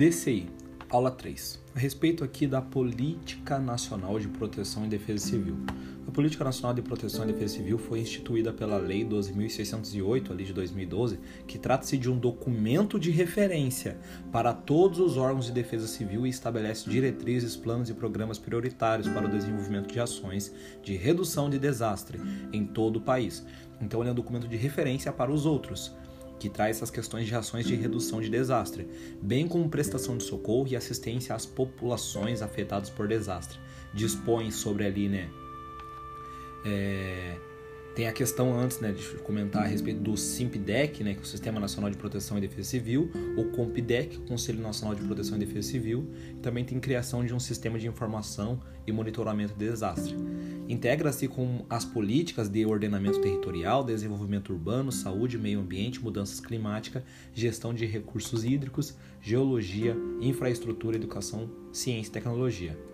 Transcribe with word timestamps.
DCI, 0.00 0.48
aula 0.88 1.10
3. 1.10 1.60
A 1.76 1.78
respeito 1.78 2.24
aqui 2.24 2.46
da 2.46 2.62
Política 2.62 3.58
Nacional 3.58 4.18
de 4.18 4.28
Proteção 4.28 4.86
e 4.86 4.88
Defesa 4.88 5.26
Civil. 5.26 5.58
A 6.08 6.10
Política 6.10 6.42
Nacional 6.42 6.72
de 6.72 6.80
Proteção 6.80 7.28
e 7.28 7.32
Defesa 7.34 7.56
Civil 7.56 7.76
foi 7.76 8.00
instituída 8.00 8.50
pela 8.50 8.78
Lei 8.78 9.04
12.608, 9.04 10.30
ali 10.30 10.44
de 10.46 10.54
2012, 10.54 11.20
que 11.46 11.58
trata-se 11.58 11.98
de 11.98 12.10
um 12.10 12.16
documento 12.16 12.98
de 12.98 13.10
referência 13.10 13.98
para 14.32 14.54
todos 14.54 15.00
os 15.00 15.18
órgãos 15.18 15.44
de 15.44 15.52
defesa 15.52 15.86
civil 15.86 16.26
e 16.26 16.30
estabelece 16.30 16.88
diretrizes, 16.88 17.54
planos 17.54 17.90
e 17.90 17.94
programas 17.94 18.38
prioritários 18.38 19.06
para 19.06 19.26
o 19.26 19.30
desenvolvimento 19.30 19.92
de 19.92 20.00
ações 20.00 20.50
de 20.82 20.96
redução 20.96 21.50
de 21.50 21.58
desastre 21.58 22.18
em 22.54 22.64
todo 22.64 22.96
o 22.96 23.02
país. 23.02 23.44
Então, 23.82 24.00
ele 24.00 24.08
é 24.08 24.12
um 24.12 24.16
documento 24.16 24.48
de 24.48 24.56
referência 24.56 25.12
para 25.12 25.30
os 25.30 25.44
outros 25.44 25.94
que 26.40 26.48
traz 26.48 26.78
essas 26.78 26.90
questões 26.90 27.26
de 27.26 27.34
ações 27.34 27.66
de 27.66 27.74
redução 27.74 28.20
de 28.20 28.30
desastre, 28.30 28.88
bem 29.20 29.46
como 29.46 29.68
prestação 29.68 30.16
de 30.16 30.24
socorro 30.24 30.66
e 30.66 30.74
assistência 30.74 31.34
às 31.34 31.44
populações 31.44 32.40
afetadas 32.40 32.88
por 32.88 33.06
desastre. 33.06 33.58
Dispõe 33.92 34.50
sobre 34.50 34.86
ali, 34.86 35.08
né? 35.08 35.28
É, 36.64 37.36
tem 37.94 38.06
a 38.06 38.12
questão 38.12 38.58
antes, 38.58 38.80
né, 38.80 38.92
de 38.92 39.04
comentar 39.22 39.64
a 39.64 39.66
respeito 39.66 40.00
do 40.00 40.16
SIMPDEC, 40.16 41.02
né, 41.02 41.14
que 41.14 41.20
é 41.20 41.22
o 41.22 41.26
Sistema 41.26 41.58
Nacional 41.58 41.90
de 41.90 41.96
Proteção 41.96 42.38
e 42.38 42.40
Defesa 42.40 42.68
Civil, 42.68 43.10
o 43.36 43.44
COMPDEC, 43.44 44.18
Conselho 44.20 44.60
Nacional 44.60 44.94
de 44.94 45.02
Proteção 45.02 45.36
e 45.36 45.40
Defesa 45.40 45.68
Civil, 45.68 46.08
e 46.30 46.36
também 46.36 46.64
tem 46.64 46.78
criação 46.78 47.24
de 47.24 47.34
um 47.34 47.40
sistema 47.40 47.78
de 47.78 47.88
informação 47.88 48.60
e 48.86 48.92
monitoramento 48.92 49.54
de 49.54 49.66
desastre. 49.66 50.14
Integra-se 50.68 51.26
com 51.26 51.64
as 51.68 51.84
políticas 51.84 52.48
de 52.48 52.64
ordenamento 52.64 53.20
territorial, 53.20 53.82
desenvolvimento 53.82 54.52
urbano, 54.52 54.92
saúde, 54.92 55.36
meio 55.36 55.60
ambiente, 55.60 56.00
mudanças 56.00 56.38
climáticas, 56.38 57.02
gestão 57.34 57.74
de 57.74 57.86
recursos 57.86 58.44
hídricos, 58.44 58.96
geologia, 59.20 59.96
infraestrutura, 60.20 60.96
educação, 60.96 61.50
ciência 61.72 62.10
e 62.10 62.12
tecnologia 62.12 62.89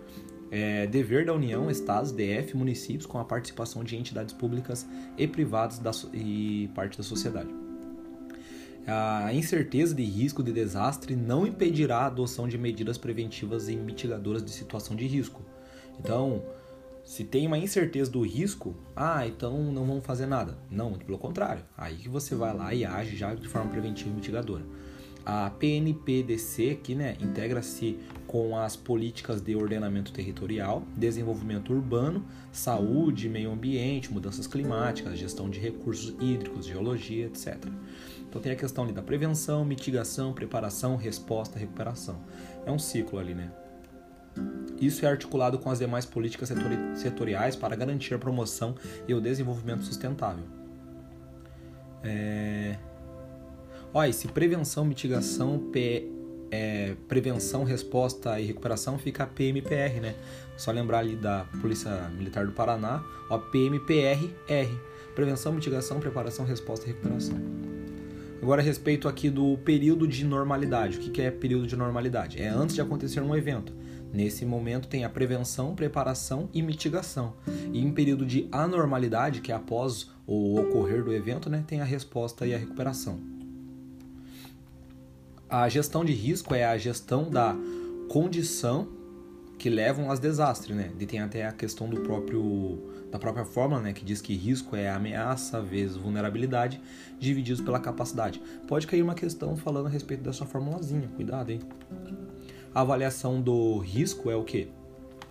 é, 0.51 0.87
dever 0.87 1.25
da 1.25 1.33
União, 1.33 1.69
Estados, 1.69 2.11
DF, 2.11 2.55
municípios 2.55 3.05
com 3.05 3.19
a 3.19 3.25
participação 3.25 3.83
de 3.83 3.95
entidades 3.95 4.33
públicas 4.33 4.87
e 5.17 5.27
privadas 5.27 5.79
da, 5.79 5.91
e 6.13 6.69
parte 6.73 6.97
da 6.97 7.03
sociedade. 7.03 7.49
A 8.85 9.33
incerteza 9.33 9.93
de 9.93 10.03
risco 10.03 10.41
de 10.41 10.53
desastre 10.53 11.13
não 11.13 11.45
impedirá 11.45 11.97
a 11.97 12.05
adoção 12.05 12.47
de 12.47 12.57
medidas 12.57 12.97
preventivas 12.97 13.67
e 13.67 13.75
mitigadoras 13.75 14.41
de 14.41 14.49
situação 14.49 14.95
de 14.95 15.05
risco. 15.05 15.41
Então, 15.99 16.41
se 17.03 17.25
tem 17.25 17.45
uma 17.47 17.57
incerteza 17.57 18.09
do 18.09 18.21
risco, 18.21 18.75
ah, 18.95 19.27
então 19.27 19.71
não 19.73 19.85
vamos 19.85 20.05
fazer 20.05 20.25
nada. 20.25 20.57
Não, 20.71 20.93
pelo 20.93 21.17
contrário. 21.17 21.63
Aí 21.77 21.97
que 21.97 22.07
você 22.07 22.33
vai 22.33 22.55
lá 22.55 22.73
e 22.73 22.85
age 22.85 23.17
já 23.17 23.35
de 23.35 23.47
forma 23.49 23.69
preventiva 23.69 24.09
e 24.09 24.13
mitigadora. 24.13 24.63
A 25.29 25.49
PNPDC 25.49 26.69
aqui, 26.69 26.95
né, 26.95 27.17
integra-se 27.19 27.99
com 28.25 28.57
as 28.57 28.77
políticas 28.77 29.41
de 29.41 29.57
ordenamento 29.57 30.13
territorial, 30.13 30.83
desenvolvimento 30.95 31.73
urbano, 31.73 32.25
saúde, 32.49 33.27
meio 33.27 33.51
ambiente, 33.51 34.09
mudanças 34.09 34.47
climáticas, 34.47 35.19
gestão 35.19 35.49
de 35.49 35.59
recursos 35.59 36.15
hídricos, 36.21 36.65
geologia, 36.65 37.25
etc. 37.25 37.57
Então 38.21 38.41
tem 38.41 38.53
a 38.53 38.55
questão 38.55 38.85
ali 38.85 38.93
da 38.93 39.01
prevenção, 39.01 39.65
mitigação, 39.65 40.31
preparação, 40.31 40.95
resposta, 40.95 41.59
recuperação. 41.59 42.21
É 42.65 42.71
um 42.71 42.79
ciclo 42.79 43.19
ali, 43.19 43.33
né? 43.33 43.51
Isso 44.79 45.05
é 45.05 45.09
articulado 45.09 45.59
com 45.59 45.69
as 45.69 45.79
demais 45.79 46.05
políticas 46.05 46.49
setoriais 46.95 47.53
para 47.53 47.75
garantir 47.75 48.13
a 48.13 48.17
promoção 48.17 48.75
e 49.05 49.13
o 49.13 49.19
desenvolvimento 49.19 49.83
sustentável. 49.83 50.45
É... 52.01 52.77
Olha, 53.97 54.13
se 54.13 54.27
prevenção, 54.27 54.85
mitigação, 54.85 55.57
P, 55.71 56.07
é, 56.51 56.93
prevenção, 57.07 57.63
resposta 57.63 58.39
e 58.39 58.45
recuperação 58.45 58.99
fica 58.99 59.23
a 59.23 59.25
PMPR, 59.25 59.99
né? 59.99 60.13
Só 60.55 60.71
lembrar 60.71 60.99
ali 60.99 61.15
da 61.15 61.45
Polícia 61.59 62.07
Militar 62.15 62.45
do 62.45 62.51
Paraná, 62.51 63.03
ó, 63.27 63.39
PMPR-R. 63.39 64.79
Prevenção, 65.15 65.51
mitigação, 65.51 65.99
preparação, 65.99 66.45
resposta 66.45 66.85
e 66.85 66.89
recuperação. 66.89 67.39
Agora 68.39 68.61
a 68.61 68.63
respeito 68.63 69.07
aqui 69.07 69.31
do 69.31 69.57
período 69.65 70.07
de 70.07 70.23
normalidade. 70.23 70.99
O 70.99 71.01
que 71.01 71.19
é 71.19 71.31
período 71.31 71.65
de 71.65 71.75
normalidade? 71.75 72.39
É 72.39 72.47
antes 72.47 72.75
de 72.75 72.81
acontecer 72.81 73.21
um 73.21 73.35
evento. 73.35 73.73
Nesse 74.13 74.45
momento 74.45 74.87
tem 74.87 75.05
a 75.05 75.09
prevenção, 75.09 75.73
preparação 75.73 76.49
e 76.53 76.61
mitigação. 76.61 77.33
E 77.73 77.79
em 77.79 77.91
período 77.91 78.27
de 78.27 78.47
anormalidade, 78.51 79.41
que 79.41 79.51
é 79.51 79.55
após 79.55 80.11
o 80.27 80.59
ocorrer 80.59 81.03
do 81.03 81.11
evento, 81.11 81.49
né, 81.49 81.63
tem 81.65 81.81
a 81.81 81.83
resposta 81.83 82.45
e 82.45 82.53
a 82.53 82.59
recuperação. 82.59 83.36
A 85.49 85.69
gestão 85.69 86.03
de 86.03 86.11
risco 86.11 86.53
é 86.53 86.65
a 86.65 86.77
gestão 86.77 87.29
da 87.29 87.55
condição 88.09 88.85
que 89.57 89.69
levam 89.69 90.09
aos 90.09 90.19
desastres, 90.19 90.75
né? 90.75 90.91
E 90.99 91.05
tem 91.05 91.21
até 91.21 91.45
a 91.45 91.53
questão 91.53 91.89
do 91.89 92.01
próprio 92.01 92.83
da 93.09 93.17
própria 93.17 93.45
fórmula, 93.45 93.81
né, 93.81 93.93
que 93.93 94.03
diz 94.03 94.19
que 94.19 94.35
risco 94.35 94.75
é 94.75 94.89
ameaça 94.89 95.61
vezes 95.61 95.95
vulnerabilidade 95.95 96.81
divididos 97.17 97.61
pela 97.61 97.79
capacidade. 97.79 98.41
Pode 98.67 98.85
cair 98.85 99.01
uma 99.01 99.15
questão 99.15 99.55
falando 99.55 99.85
a 99.85 99.89
respeito 99.89 100.21
dessa 100.21 100.45
formulazinha, 100.45 101.07
cuidado, 101.15 101.49
hein? 101.49 101.61
A 102.75 102.81
avaliação 102.81 103.41
do 103.41 103.77
risco 103.77 104.29
é 104.29 104.35
o 104.35 104.43
quê? 104.43 104.67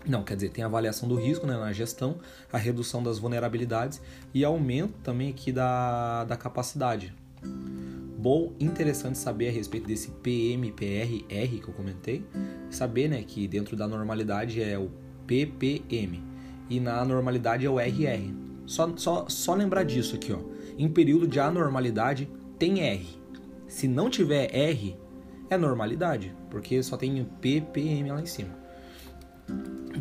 Não, 0.06 0.24
quer 0.24 0.36
dizer, 0.36 0.48
tem 0.48 0.64
a 0.64 0.66
avaliação 0.66 1.06
do 1.06 1.16
risco 1.16 1.46
né, 1.46 1.54
na 1.58 1.70
gestão, 1.70 2.16
a 2.50 2.56
redução 2.56 3.02
das 3.02 3.18
vulnerabilidades 3.18 4.00
e 4.32 4.42
aumento 4.42 4.94
também 5.02 5.28
aqui 5.28 5.52
da, 5.52 6.24
da 6.24 6.36
capacidade 6.36 7.12
bom, 8.18 8.52
interessante 8.58 9.18
saber 9.18 9.48
a 9.48 9.52
respeito 9.52 9.86
desse 9.86 10.10
PMPRR 10.10 11.60
que 11.60 11.68
eu 11.68 11.74
comentei. 11.74 12.24
Saber 12.70 13.08
né, 13.08 13.22
que 13.22 13.46
dentro 13.46 13.76
da 13.76 13.86
normalidade 13.86 14.62
é 14.62 14.78
o 14.78 14.90
PPM 15.26 16.22
e 16.68 16.80
na 16.80 17.00
anormalidade 17.00 17.66
é 17.66 17.70
o 17.70 17.78
RR. 17.78 18.34
Só, 18.66 18.96
só, 18.96 19.28
só 19.28 19.54
lembrar 19.54 19.84
disso 19.84 20.16
aqui, 20.16 20.32
ó. 20.32 20.38
Em 20.78 20.88
período 20.88 21.26
de 21.26 21.38
anormalidade 21.38 22.28
tem 22.58 22.80
R. 22.80 23.06
Se 23.68 23.86
não 23.86 24.10
tiver 24.10 24.54
R, 24.54 24.96
é 25.48 25.56
normalidade, 25.56 26.34
porque 26.50 26.82
só 26.82 26.96
tem 26.96 27.24
PPM 27.40 28.10
lá 28.10 28.20
em 28.20 28.26
cima. 28.26 28.65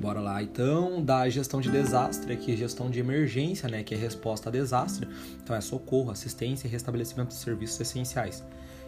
Bora 0.05 0.19
lá, 0.19 0.43
então, 0.43 1.03
da 1.03 1.27
gestão 1.27 1.59
de 1.59 1.67
desastre, 1.67 2.31
aqui 2.31 2.53
é 2.53 2.55
gestão 2.55 2.91
de 2.91 2.99
emergência, 2.99 3.67
né, 3.67 3.81
que 3.81 3.95
é 3.95 3.97
resposta 3.97 4.49
a 4.49 4.51
desastre. 4.51 5.07
Então 5.41 5.55
é 5.55 5.59
socorro, 5.59 6.11
assistência 6.11 6.67
e 6.67 6.69
restabelecimento 6.69 7.29
de 7.29 7.33
serviços 7.33 7.79
essenciais. 7.79 8.43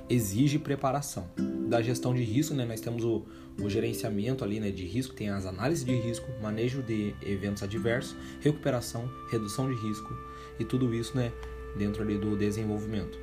Exige 0.07 0.59
preparação. 0.59 1.27
Da 1.67 1.81
gestão 1.81 2.13
de 2.13 2.21
risco, 2.21 2.53
né, 2.53 2.65
nós 2.65 2.81
temos 2.81 3.03
o, 3.03 3.25
o 3.59 3.67
gerenciamento 3.67 4.43
ali, 4.43 4.59
né, 4.59 4.69
de 4.69 4.85
risco, 4.85 5.15
tem 5.15 5.31
as 5.31 5.47
análises 5.47 5.83
de 5.83 5.95
risco, 5.95 6.27
manejo 6.39 6.83
de 6.83 7.15
eventos 7.25 7.63
adversos, 7.63 8.15
recuperação, 8.39 9.09
redução 9.31 9.67
de 9.67 9.87
risco 9.87 10.15
e 10.59 10.65
tudo 10.65 10.93
isso, 10.93 11.17
né, 11.17 11.31
dentro 11.75 12.03
ali 12.03 12.15
do 12.15 12.37
desenvolvimento. 12.37 13.17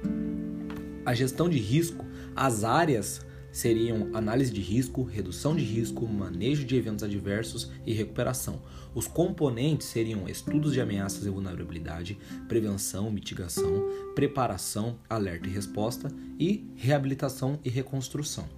A 1.06 1.14
gestão 1.14 1.48
de 1.48 1.58
risco, 1.58 2.04
as 2.34 2.64
áreas 2.64 3.24
seriam 3.54 4.10
análise 4.12 4.52
de 4.52 4.60
risco, 4.60 5.04
redução 5.04 5.54
de 5.54 5.62
risco, 5.62 6.08
manejo 6.08 6.64
de 6.64 6.74
eventos 6.74 7.04
adversos 7.04 7.70
e 7.86 7.94
recuperação. 7.94 8.60
Os 8.92 9.06
componentes 9.06 9.86
seriam 9.86 10.28
estudos 10.28 10.72
de 10.72 10.80
ameaças 10.80 11.24
e 11.24 11.30
vulnerabilidade, 11.30 12.18
prevenção, 12.48 13.12
mitigação, 13.12 13.88
preparação, 14.12 14.98
alerta 15.08 15.46
e 15.46 15.52
resposta 15.52 16.10
e 16.36 16.68
reabilitação 16.74 17.60
e 17.64 17.70
reconstrução. 17.70 18.48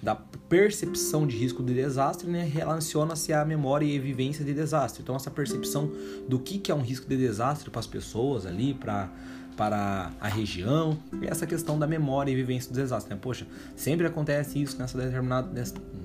Da 0.00 0.14
percepção 0.14 1.26
de 1.26 1.36
risco 1.36 1.62
de 1.62 1.74
desastre, 1.74 2.30
né, 2.30 2.44
relaciona-se 2.44 3.32
à 3.32 3.44
memória 3.44 3.84
e 3.84 3.98
vivência 3.98 4.42
de 4.42 4.54
desastre. 4.54 5.02
Então, 5.02 5.16
essa 5.16 5.30
percepção 5.30 5.92
do 6.26 6.38
que, 6.38 6.58
que 6.58 6.72
é 6.72 6.74
um 6.74 6.80
risco 6.80 7.06
de 7.06 7.16
desastre 7.16 7.68
para 7.68 7.80
as 7.80 7.86
pessoas 7.86 8.46
ali, 8.46 8.72
para 8.72 9.12
para 9.58 10.12
a 10.20 10.28
região, 10.28 10.96
e 11.20 11.26
essa 11.26 11.44
questão 11.44 11.76
da 11.76 11.86
memória 11.86 12.30
e 12.30 12.34
vivência 12.36 12.70
dos 12.70 12.78
desastres. 12.78 13.10
Né? 13.10 13.18
Poxa, 13.20 13.44
sempre 13.74 14.06
acontece 14.06 14.62
isso 14.62 14.78
nessa 14.78 14.96
determinado, 14.96 15.50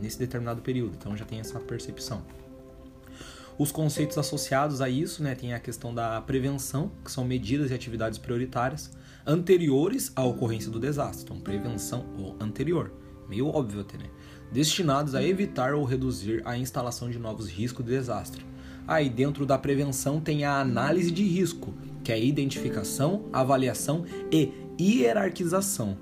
nesse 0.01 0.17
determinado 0.17 0.59
período, 0.63 0.95
então 0.99 1.15
já 1.15 1.23
tem 1.23 1.39
essa 1.39 1.59
percepção. 1.59 2.23
Os 3.55 3.71
conceitos 3.71 4.17
associados 4.17 4.81
a 4.81 4.89
isso, 4.89 5.21
né, 5.21 5.35
tem 5.35 5.53
a 5.53 5.59
questão 5.59 5.93
da 5.93 6.19
prevenção, 6.21 6.91
que 7.05 7.11
são 7.11 7.23
medidas 7.23 7.69
e 7.69 7.75
atividades 7.75 8.17
prioritárias 8.17 8.89
anteriores 9.25 10.11
à 10.15 10.23
ocorrência 10.23 10.71
do 10.71 10.79
desastre. 10.79 11.23
Então, 11.23 11.39
prevenção 11.39 12.03
ou 12.17 12.35
anterior, 12.39 12.91
meio 13.29 13.47
óbvio 13.47 13.81
até, 13.81 13.99
né? 13.99 14.09
Destinados 14.51 15.13
a 15.13 15.23
evitar 15.23 15.75
ou 15.75 15.85
reduzir 15.85 16.41
a 16.43 16.57
instalação 16.57 17.11
de 17.11 17.19
novos 17.19 17.47
riscos 17.47 17.85
de 17.85 17.91
desastre. 17.91 18.43
Aí, 18.87 19.09
dentro 19.09 19.45
da 19.45 19.57
prevenção, 19.57 20.19
tem 20.19 20.43
a 20.43 20.59
análise 20.59 21.11
de 21.11 21.23
risco, 21.23 21.73
que 22.03 22.11
é 22.11 22.23
identificação, 22.23 23.25
avaliação 23.31 24.05
e 24.31 24.51
hierarquização, 24.79 25.97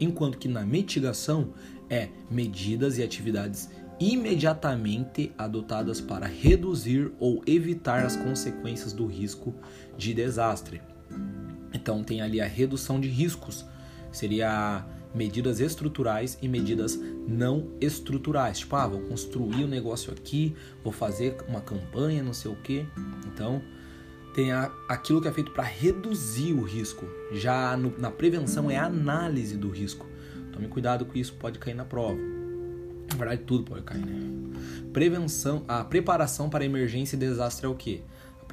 enquanto 0.00 0.38
que 0.38 0.48
na 0.48 0.64
mitigação 0.64 1.52
é 1.88 2.08
medidas 2.30 2.98
e 2.98 3.02
atividades 3.02 3.68
imediatamente 4.00 5.32
adotadas 5.38 6.00
para 6.00 6.26
reduzir 6.26 7.12
ou 7.20 7.42
evitar 7.46 8.04
as 8.04 8.16
consequências 8.16 8.92
do 8.92 9.06
risco 9.06 9.54
de 9.96 10.12
desastre. 10.12 10.82
Então 11.72 12.02
tem 12.02 12.20
ali 12.20 12.40
a 12.40 12.46
redução 12.46 13.00
de 13.00 13.08
riscos, 13.08 13.64
seria 14.10 14.84
medidas 15.14 15.60
estruturais 15.60 16.36
e 16.42 16.48
medidas 16.48 16.98
não 17.28 17.70
estruturais. 17.80 18.58
Tipo, 18.58 18.76
ah, 18.76 18.88
vou 18.88 19.00
construir 19.02 19.64
um 19.64 19.68
negócio 19.68 20.12
aqui, 20.12 20.54
vou 20.82 20.92
fazer 20.92 21.36
uma 21.48 21.60
campanha, 21.60 22.22
não 22.22 22.32
sei 22.32 22.50
o 22.50 22.56
quê. 22.56 22.84
Então, 23.26 23.62
tem 24.34 24.50
a, 24.50 24.70
aquilo 24.88 25.22
que 25.22 25.28
é 25.28 25.32
feito 25.32 25.52
para 25.52 25.62
reduzir 25.62 26.52
o 26.52 26.62
risco. 26.62 27.06
Já 27.32 27.76
no, 27.76 27.94
na 27.96 28.10
prevenção 28.10 28.70
é 28.70 28.76
a 28.76 28.86
análise 28.86 29.56
do 29.56 29.70
risco. 29.70 30.06
Tome 30.52 30.68
cuidado 30.68 31.06
com 31.06 31.16
isso, 31.16 31.34
pode 31.34 31.58
cair 31.58 31.74
na 31.74 31.84
prova. 31.84 32.18
Na 33.10 33.16
verdade, 33.16 33.42
tudo 33.42 33.64
pode 33.64 33.82
cair, 33.82 34.04
né? 34.04 34.30
Prevenção, 34.92 35.64
a 35.68 35.84
preparação 35.84 36.50
para 36.50 36.64
emergência 36.64 37.16
e 37.16 37.18
desastre 37.18 37.66
é 37.66 37.68
o 37.68 37.74
quê? 37.74 38.02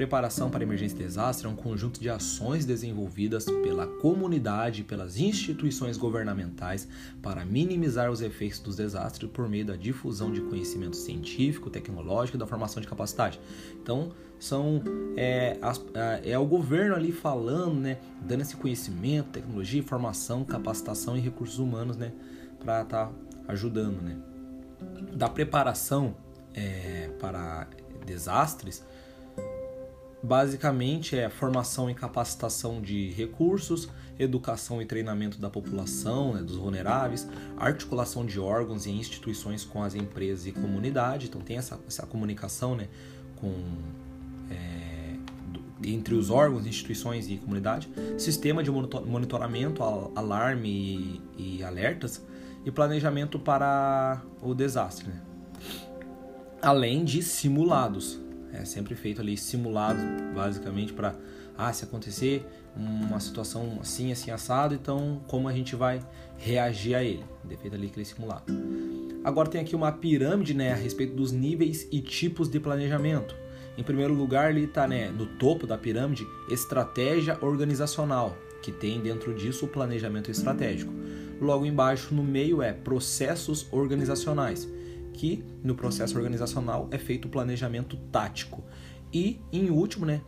Preparação 0.01 0.50
para 0.50 0.63
emergência 0.63 0.95
e 0.95 0.98
desastre 0.98 1.45
é 1.45 1.50
um 1.51 1.56
conjunto 1.56 2.01
de 2.01 2.09
ações 2.09 2.65
desenvolvidas 2.65 3.45
pela 3.45 3.86
comunidade 3.86 4.81
e 4.81 4.83
pelas 4.83 5.19
instituições 5.19 5.95
governamentais 5.95 6.88
para 7.21 7.45
minimizar 7.45 8.09
os 8.09 8.19
efeitos 8.19 8.57
dos 8.57 8.75
desastres 8.75 9.30
por 9.30 9.48
meio 9.48 9.63
da 9.63 9.75
difusão 9.75 10.31
de 10.31 10.42
conhecimento 10.42 10.98
científico, 10.98 11.69
tecnológico 11.69 12.36
e 12.36 12.39
da 12.39 12.48
formação 12.48 12.81
de 12.81 12.88
capacidade. 12.88 13.39
Então, 13.80 14.12
são 14.39 14.81
é, 15.15 15.59
as, 15.62 15.80
é 16.24 16.36
o 16.36 16.47
governo 16.47 16.95
ali 16.95 17.12
falando, 17.12 17.75
né, 17.80 18.00
dando 18.24 18.42
esse 18.42 18.56
conhecimento, 18.56 19.30
tecnologia, 19.30 19.83
formação, 19.83 20.44
capacitação 20.44 21.15
e 21.15 21.19
recursos 21.19 21.59
humanos, 21.59 21.95
né, 21.95 22.12
para 22.59 22.81
estar 22.81 23.06
tá 23.06 23.13
ajudando, 23.47 24.01
né. 24.01 24.18
Da 25.13 25.30
preparação 25.30 26.15
é, 26.56 27.12
para 27.19 27.68
desastres, 28.04 28.83
basicamente 30.23 31.18
é 31.18 31.29
formação 31.29 31.89
e 31.89 31.94
capacitação 31.94 32.81
de 32.81 33.09
recursos, 33.12 33.89
educação 34.19 34.81
e 34.81 34.85
treinamento 34.85 35.39
da 35.39 35.50
população, 35.50 36.33
né, 36.33 36.41
dos 36.41 36.57
vulneráveis, 36.57 37.27
articulação 37.57 38.25
de 38.25 38.39
órgãos 38.39 38.85
e 38.85 38.91
instituições 38.91 39.63
com 39.63 39.81
as 39.81 39.95
empresas 39.95 40.45
e 40.45 40.51
comunidade. 40.51 41.27
Então 41.27 41.41
tem 41.41 41.57
essa, 41.57 41.79
essa 41.88 42.06
comunicação 42.06 42.75
né, 42.75 42.88
com, 43.38 43.51
é, 44.51 45.15
entre 45.83 46.13
os 46.13 46.29
órgãos, 46.29 46.68
instituições 46.68 47.27
e 47.27 47.38
comunidade, 47.38 47.89
sistema 48.18 48.63
de 48.63 48.69
monitoramento, 48.69 49.83
alarme 50.15 51.21
e, 51.38 51.57
e 51.57 51.63
alertas 51.63 52.23
e 52.63 52.69
planejamento 52.69 53.39
para 53.39 54.21
o 54.39 54.53
desastre. 54.53 55.07
Né? 55.07 55.21
Além 56.62 57.03
de 57.03 57.23
simulados, 57.23 58.19
é 58.62 58.66
sempre 58.66 58.96
feito 58.96 59.22
ali 59.22 59.36
simulado, 59.36 60.00
basicamente, 60.34 60.94
para 60.94 61.16
ah, 61.58 61.72
se 61.74 61.84
acontecer 61.84 62.46
uma 62.75 63.19
situação 63.19 63.80
assim, 63.81 64.12
assim, 64.12 64.31
assado, 64.31 64.74
então 64.74 65.22
como 65.28 65.48
a 65.48 65.54
gente 65.54 65.75
vai 65.75 66.00
reagir 66.38 66.96
a 66.96 67.04
ele. 67.04 67.24
Defeito 67.44 67.75
ali 67.75 67.88
aquele 67.88 68.06
simulado. 68.06 68.44
Agora 69.24 69.50
tem 69.50 69.62
aqui 69.62 69.75
uma 69.75 69.92
pirâmide 69.92 70.54
né, 70.54 70.72
a 70.72 70.75
respeito 70.75 71.13
dos 71.13 71.31
níveis 71.31 71.88
e 71.92 72.02
tipos 72.02 72.50
de 72.50 72.60
planejamento. 72.60 73.36
Em 73.78 73.84
primeiro 73.84 74.13
lugar, 74.13 74.50
ali 74.50 74.66
está 74.66 74.88
né, 74.88 75.10
no 75.10 75.25
topo 75.25 75.66
da 75.66 75.78
pirâmide 75.78 76.25
estratégia 76.50 77.38
organizacional, 77.42 78.38
que 78.62 78.72
tem 78.72 79.02
dentro 79.02 79.34
disso 79.34 79.66
o 79.66 79.68
planejamento 79.68 80.30
estratégico. 80.30 80.94
Logo 81.40 81.66
embaixo, 81.66 82.14
no 82.14 82.24
meio, 82.24 82.62
é 82.62 82.72
processos 82.74 83.68
organizacionais 83.72 84.68
que 85.13 85.44
no 85.63 85.75
processo 85.75 86.18
organizacional 86.18 86.88
é 86.92 86.98
feito 86.98 87.25
o 87.25 87.30
planejamento 87.30 87.98
tático. 88.12 88.63
E, 89.13 89.40
em 89.52 89.69
último, 89.69 90.06
né, 90.06 90.22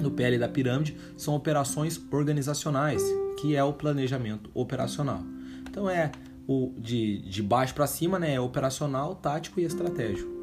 no 0.00 0.10
PL 0.10 0.38
da 0.38 0.48
pirâmide, 0.48 0.96
são 1.16 1.34
operações 1.34 2.00
organizacionais, 2.10 3.02
que 3.38 3.54
é 3.54 3.62
o 3.62 3.72
planejamento 3.72 4.50
operacional. 4.54 5.22
Então 5.68 5.88
é 5.88 6.10
o 6.48 6.72
de, 6.78 7.18
de 7.22 7.42
baixo 7.42 7.74
para 7.74 7.86
cima, 7.86 8.18
né, 8.18 8.34
é 8.34 8.40
operacional, 8.40 9.14
tático 9.14 9.60
e 9.60 9.64
estratégico. 9.64 10.34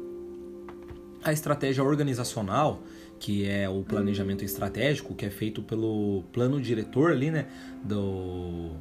A 1.22 1.32
estratégia 1.32 1.82
organizacional, 1.82 2.82
que 3.18 3.48
é 3.48 3.68
o 3.68 3.82
planejamento 3.82 4.44
estratégico, 4.44 5.14
que 5.14 5.24
é 5.24 5.30
feito 5.30 5.62
pelo 5.62 6.22
plano 6.32 6.60
diretor 6.60 7.10
ali, 7.10 7.30
né, 7.30 7.46
do 7.82 8.72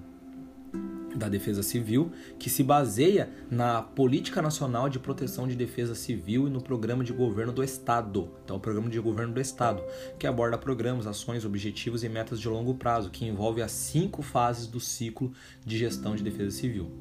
da 1.15 1.29
Defesa 1.29 1.63
Civil, 1.63 2.11
que 2.39 2.49
se 2.49 2.63
baseia 2.63 3.29
na 3.49 3.81
Política 3.81 4.41
Nacional 4.41 4.89
de 4.89 4.99
Proteção 4.99 5.47
de 5.47 5.55
Defesa 5.55 5.95
Civil 5.95 6.47
e 6.47 6.49
no 6.49 6.61
Programa 6.61 7.03
de 7.03 7.13
Governo 7.13 7.53
do 7.53 7.63
Estado. 7.63 8.31
Então, 8.43 8.57
o 8.57 8.59
Programa 8.59 8.89
de 8.89 8.99
Governo 8.99 9.33
do 9.33 9.41
Estado, 9.41 9.83
que 10.17 10.27
aborda 10.27 10.57
programas, 10.57 11.07
ações, 11.07 11.45
objetivos 11.45 12.03
e 12.03 12.09
metas 12.09 12.39
de 12.39 12.47
longo 12.47 12.73
prazo, 12.75 13.09
que 13.09 13.25
envolve 13.25 13.61
as 13.61 13.71
cinco 13.71 14.21
fases 14.21 14.67
do 14.67 14.79
ciclo 14.79 15.31
de 15.65 15.77
gestão 15.77 16.15
de 16.15 16.23
defesa 16.23 16.51
civil. 16.51 16.91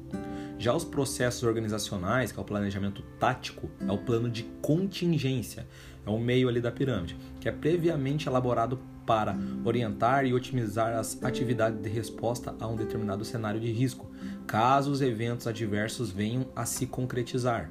Já 0.57 0.73
os 0.73 0.85
processos 0.85 1.43
organizacionais, 1.43 2.31
que 2.31 2.39
é 2.39 2.41
o 2.41 2.45
planejamento 2.45 3.01
tático, 3.19 3.69
é 3.81 3.91
o 3.91 3.97
plano 3.97 4.29
de 4.29 4.43
contingência, 4.61 5.67
é 6.05 6.09
o 6.09 6.19
meio 6.19 6.47
ali 6.47 6.61
da 6.61 6.71
pirâmide, 6.71 7.17
que 7.39 7.49
é 7.49 7.51
previamente 7.51 8.27
elaborado 8.27 8.79
para 9.05 9.37
orientar 9.63 10.25
e 10.25 10.33
otimizar 10.33 10.93
as 10.97 11.21
atividades 11.23 11.81
de 11.81 11.89
resposta 11.89 12.55
a 12.59 12.67
um 12.67 12.75
determinado 12.75 13.23
cenário 13.25 13.59
de 13.59 13.71
risco, 13.71 14.09
caso 14.47 14.91
os 14.91 15.01
eventos 15.01 15.47
adversos 15.47 16.11
venham 16.11 16.47
a 16.55 16.65
se 16.65 16.85
concretizar. 16.85 17.69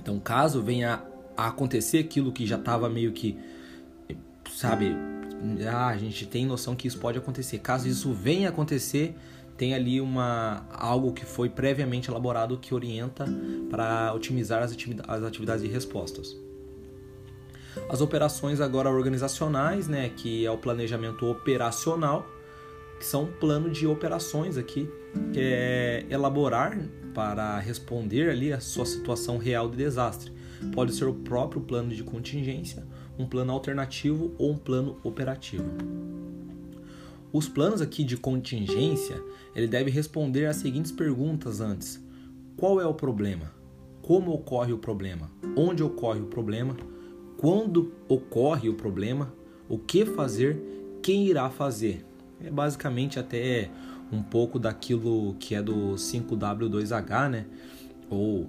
Então, 0.00 0.18
caso 0.20 0.62
venha 0.62 1.02
a 1.36 1.48
acontecer 1.48 1.98
aquilo 1.98 2.32
que 2.32 2.46
já 2.46 2.56
estava 2.56 2.88
meio 2.88 3.12
que, 3.12 3.38
sabe, 4.52 4.96
ah, 5.68 5.88
a 5.88 5.96
gente 5.96 6.26
tem 6.26 6.46
noção 6.46 6.74
que 6.74 6.88
isso 6.88 6.98
pode 6.98 7.18
acontecer. 7.18 7.58
Caso 7.58 7.88
isso 7.88 8.12
venha 8.12 8.48
a 8.48 8.50
acontecer, 8.50 9.14
tem 9.56 9.74
ali 9.74 10.00
uma 10.00 10.66
algo 10.70 11.12
que 11.12 11.24
foi 11.24 11.48
previamente 11.48 12.10
elaborado 12.10 12.56
que 12.58 12.74
orienta 12.74 13.24
para 13.70 14.12
otimizar 14.14 14.62
as 14.62 15.22
atividades 15.22 15.62
de 15.62 15.68
respostas. 15.68 16.45
As 17.88 18.00
operações 18.00 18.60
agora 18.60 18.90
organizacionais, 18.90 19.86
né, 19.86 20.08
que 20.08 20.44
é 20.44 20.50
o 20.50 20.58
planejamento 20.58 21.26
operacional, 21.26 22.26
que 22.98 23.04
são 23.04 23.24
um 23.24 23.32
plano 23.32 23.70
de 23.70 23.86
operações 23.86 24.56
aqui, 24.56 24.88
é 25.34 26.04
elaborar 26.08 26.78
para 27.14 27.58
responder 27.58 28.30
ali 28.30 28.52
a 28.52 28.60
sua 28.60 28.86
situação 28.86 29.38
real 29.38 29.68
de 29.68 29.76
desastre. 29.76 30.32
Pode 30.74 30.94
ser 30.94 31.04
o 31.04 31.14
próprio 31.14 31.60
plano 31.60 31.94
de 31.94 32.02
contingência, 32.02 32.86
um 33.18 33.26
plano 33.26 33.52
alternativo 33.52 34.34
ou 34.38 34.52
um 34.52 34.56
plano 34.56 34.98
operativo. 35.02 35.70
Os 37.32 37.48
planos 37.48 37.82
aqui 37.82 38.02
de 38.02 38.16
contingência, 38.16 39.22
ele 39.54 39.66
deve 39.66 39.90
responder 39.90 40.46
as 40.46 40.56
seguintes 40.56 40.90
perguntas 40.90 41.60
antes: 41.60 42.02
qual 42.56 42.80
é 42.80 42.86
o 42.86 42.94
problema? 42.94 43.52
Como 44.00 44.32
ocorre 44.32 44.72
o 44.72 44.78
problema? 44.78 45.30
Onde 45.54 45.82
ocorre 45.82 46.20
o 46.20 46.26
problema? 46.26 46.74
Quando 47.36 47.92
ocorre 48.08 48.68
o 48.68 48.74
problema, 48.74 49.32
o 49.68 49.78
que 49.78 50.04
fazer, 50.04 50.60
quem 51.02 51.26
irá 51.26 51.50
fazer. 51.50 52.04
É 52.40 52.50
basicamente 52.50 53.18
até 53.18 53.70
um 54.12 54.22
pouco 54.22 54.58
daquilo 54.58 55.34
que 55.38 55.54
é 55.54 55.62
do 55.62 55.94
5W2H, 55.94 57.30
né? 57.30 57.46
Ou 58.08 58.48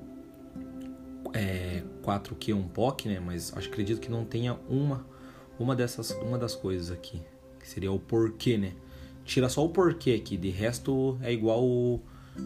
é, 1.33 1.83
4Q1POC, 2.03 3.05
né? 3.07 3.19
Mas 3.19 3.55
acho 3.55 3.69
acredito 3.69 3.99
que 3.99 4.09
não 4.09 4.25
tenha 4.25 4.57
uma 4.69 5.05
uma 5.59 5.75
dessas 5.75 6.11
uma 6.11 6.37
das 6.37 6.55
coisas 6.55 6.91
aqui, 6.91 7.21
que 7.59 7.67
seria 7.67 7.91
o 7.91 7.99
porquê, 7.99 8.57
né? 8.57 8.73
Tira 9.25 9.49
só 9.49 9.65
o 9.65 9.69
porquê 9.69 10.11
aqui, 10.11 10.37
de 10.37 10.49
resto 10.49 11.17
é 11.21 11.33
igual 11.33 11.63
o 11.63 11.99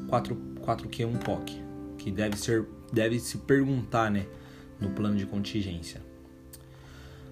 4 0.08 0.36
4Q1POC, 0.62 1.62
que 1.98 2.12
deve 2.12 2.38
ser 2.38 2.66
deve 2.92 3.20
se 3.20 3.38
perguntar, 3.40 4.12
né, 4.12 4.26
no 4.80 4.90
plano 4.90 5.16
de 5.16 5.26
contingência. 5.26 6.02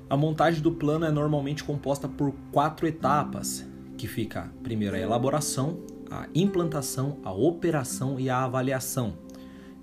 A 0.09 0.17
montagem 0.17 0.59
do 0.59 0.71
plano 0.71 1.05
é 1.05 1.11
normalmente 1.11 1.63
composta 1.63 2.07
por 2.07 2.33
quatro 2.51 2.87
etapas, 2.87 3.63
que 3.95 4.07
fica 4.07 4.51
primeiro 4.63 4.95
a 4.95 4.99
elaboração, 4.99 5.81
a 6.09 6.27
implantação, 6.33 7.19
a 7.23 7.31
operação 7.31 8.19
e 8.19 8.27
a 8.27 8.43
avaliação. 8.43 9.13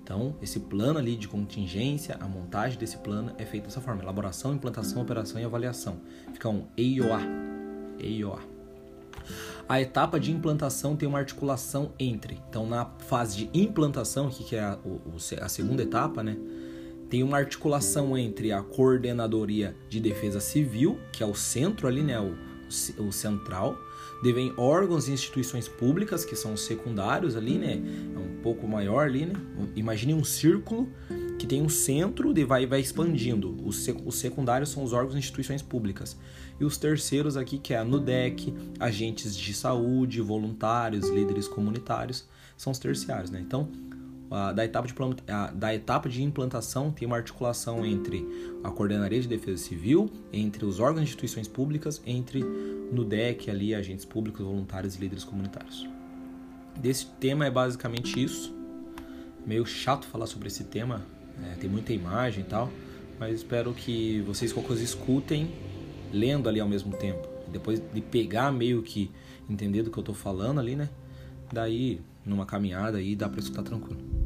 Então, 0.03 0.35
esse 0.41 0.59
plano 0.59 0.99
ali 0.99 1.15
de 1.15 1.29
contingência, 1.29 2.17
a 2.19 2.27
montagem 2.27 2.77
desse 2.77 2.97
plano 2.97 3.31
é 3.37 3.45
feita 3.45 3.67
dessa 3.67 3.79
forma: 3.79 4.01
elaboração, 4.01 4.53
implantação, 4.53 5.01
operação 5.01 5.39
e 5.39 5.45
avaliação. 5.45 6.01
Fica 6.33 6.49
um 6.49 6.65
EIOA. 6.75 7.21
EIOA. 7.97 8.39
A 9.67 9.81
etapa 9.81 10.19
de 10.19 10.31
implantação 10.31 10.97
tem 10.97 11.07
uma 11.07 11.19
articulação 11.19 11.93
entre. 11.97 12.37
Então, 12.49 12.67
na 12.67 12.85
fase 12.85 13.45
de 13.45 13.49
implantação, 13.57 14.29
que 14.29 14.55
é 14.57 14.59
a, 14.61 14.77
a 15.41 15.49
segunda 15.49 15.83
etapa, 15.83 16.21
né? 16.21 16.37
Tem 17.09 17.23
uma 17.23 17.37
articulação 17.37 18.17
entre 18.17 18.51
a 18.51 18.61
coordenadoria 18.61 19.75
de 19.89 19.99
defesa 19.99 20.39
civil, 20.39 20.99
que 21.11 21.23
é 21.23 21.25
o 21.25 21.33
centro 21.33 21.87
ali, 21.87 22.01
né, 22.01 22.19
o, 22.19 22.35
o 23.01 23.11
central, 23.11 23.77
devem 24.21 24.53
órgãos 24.57 25.07
e 25.07 25.11
instituições 25.11 25.67
públicas, 25.67 26.25
que 26.25 26.35
são 26.35 26.53
os 26.53 26.61
secundários 26.61 27.35
ali, 27.35 27.57
né, 27.57 27.81
é 28.15 28.19
um 28.19 28.41
pouco 28.41 28.67
maior 28.67 29.07
ali, 29.07 29.25
né, 29.25 29.33
imagine 29.75 30.13
um 30.13 30.23
círculo 30.23 30.89
que 31.37 31.45
tem 31.45 31.61
um 31.61 31.69
centro 31.69 32.33
e 32.37 32.43
vai, 32.43 32.65
vai 32.65 32.79
expandindo. 32.79 33.55
Os, 33.63 33.87
os 34.05 34.15
secundários 34.15 34.69
são 34.69 34.83
os 34.83 34.91
órgãos 34.91 35.15
e 35.15 35.19
instituições 35.19 35.61
públicas. 35.61 36.17
E 36.59 36.65
os 36.65 36.77
terceiros 36.77 37.37
aqui, 37.37 37.59
que 37.59 37.73
é 37.73 37.77
a 37.77 37.85
NUDEC, 37.85 38.53
agentes 38.79 39.37
de 39.37 39.53
saúde, 39.53 40.19
voluntários, 40.19 41.07
líderes 41.09 41.47
comunitários, 41.47 42.27
são 42.57 42.71
os 42.71 42.79
terciários. 42.79 43.29
Né? 43.29 43.39
Então, 43.39 43.69
da, 44.29 44.65
etapa 44.65 44.87
de, 44.87 44.93
da 45.55 45.73
etapa 45.73 46.09
de 46.09 46.21
implantação 46.21 46.91
tem 46.91 47.05
uma 47.05 47.15
articulação 47.15 47.85
entre 47.85 48.27
a 48.63 48.69
Coordenaria 48.69 49.21
de 49.21 49.27
Defesa 49.27 49.57
Civil, 49.57 50.09
entre 50.33 50.65
os 50.65 50.79
órgãos 50.79 51.01
e 51.01 51.03
instituições 51.05 51.47
públicas, 51.47 52.01
entre 52.05 52.43
NUDEC, 52.91 53.49
ali, 53.49 53.73
agentes 53.73 54.05
públicos, 54.05 54.45
voluntários 54.45 54.95
e 54.95 54.99
líderes 54.99 55.23
comunitários. 55.23 55.87
Desse 56.77 57.05
tema 57.19 57.45
é 57.45 57.51
basicamente 57.51 58.21
isso. 58.21 58.53
Meio 59.45 59.65
chato 59.65 60.05
falar 60.07 60.27
sobre 60.27 60.47
esse 60.47 60.65
tema, 60.65 61.05
é, 61.43 61.55
tem 61.55 61.69
muita 61.69 61.93
imagem 61.93 62.43
e 62.43 62.47
tal, 62.47 62.69
mas 63.19 63.35
espero 63.35 63.73
que 63.73 64.21
vocês 64.21 64.51
qualquer 64.51 64.67
coisa 64.67 64.83
escutem 64.83 65.49
lendo 66.11 66.49
ali 66.49 66.59
ao 66.59 66.67
mesmo 66.67 66.95
tempo. 66.95 67.27
Depois 67.47 67.81
de 67.93 68.01
pegar 68.01 68.51
meio 68.51 68.83
que 68.83 69.09
entender 69.49 69.83
do 69.83 69.89
que 69.89 69.97
eu 69.97 70.03
tô 70.03 70.13
falando 70.13 70.59
ali, 70.59 70.75
né? 70.75 70.89
Daí, 71.51 72.01
numa 72.25 72.45
caminhada 72.45 72.97
aí, 72.97 73.15
dá 73.15 73.29
para 73.29 73.39
escutar 73.39 73.63
tranquilo. 73.63 74.16